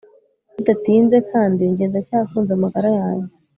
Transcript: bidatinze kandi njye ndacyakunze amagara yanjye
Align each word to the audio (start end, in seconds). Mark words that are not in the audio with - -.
bidatinze 0.55 1.17
kandi 1.31 1.61
njye 1.71 1.85
ndacyakunze 1.87 2.51
amagara 2.57 2.89
yanjye 2.99 3.31